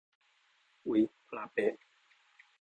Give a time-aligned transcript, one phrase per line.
[0.85, 1.73] อุ๊ย ปลาเป๊ะ